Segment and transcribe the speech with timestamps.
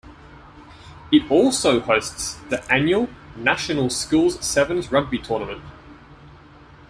[1.11, 5.61] It also hosts the annual National Schools Sevens rugby tournament.